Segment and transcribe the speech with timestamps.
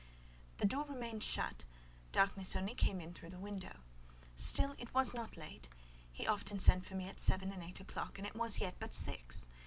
[0.57, 1.63] The door remained shut;
[2.11, 3.81] darkness only came in through the window.
[4.35, 5.69] Still it was not late;
[6.11, 8.95] he often sent for me at seven and eight o'clock, and it was yet but
[8.95, 9.45] six.